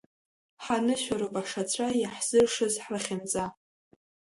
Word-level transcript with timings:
Ҳанышәароуп 0.63 1.35
Ашацәа 1.41 1.87
иаҳзыршаз 2.01 2.75
ҳлахьынҵа. 2.83 3.45